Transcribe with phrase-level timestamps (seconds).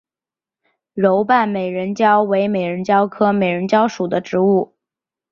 [0.95, 4.73] 柔瓣美人蕉为美人蕉科美人蕉属的植物。